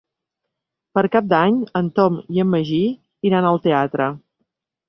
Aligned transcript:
Per 0.97 1.03
Cap 1.15 1.27
d'Any 1.33 1.59
en 1.81 1.91
Tom 1.99 2.17
i 2.37 2.43
en 2.47 2.51
Magí 2.57 2.83
iran 3.33 3.49
al 3.51 3.63
teatre. 3.67 4.13